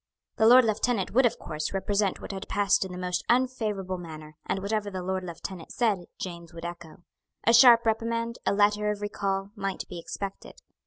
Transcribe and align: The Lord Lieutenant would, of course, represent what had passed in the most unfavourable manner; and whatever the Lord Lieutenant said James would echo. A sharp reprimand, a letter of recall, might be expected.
The 0.37 0.47
Lord 0.47 0.65
Lieutenant 0.65 1.11
would, 1.11 1.27
of 1.27 1.37
course, 1.37 1.73
represent 1.75 2.19
what 2.19 2.31
had 2.31 2.47
passed 2.47 2.83
in 2.83 2.91
the 2.91 2.97
most 2.97 3.23
unfavourable 3.29 3.99
manner; 3.99 4.35
and 4.47 4.57
whatever 4.57 4.89
the 4.89 5.03
Lord 5.03 5.23
Lieutenant 5.23 5.71
said 5.71 6.05
James 6.19 6.55
would 6.55 6.65
echo. 6.65 7.03
A 7.43 7.53
sharp 7.53 7.85
reprimand, 7.85 8.39
a 8.43 8.51
letter 8.51 8.89
of 8.89 9.01
recall, 9.01 9.51
might 9.55 9.83
be 9.87 9.99
expected. 9.99 10.59